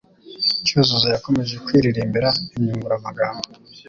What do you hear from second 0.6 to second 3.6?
Cyuzuzo yakomeje kwiririmbira inyunguramagambo